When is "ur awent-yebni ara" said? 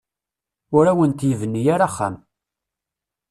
0.77-1.85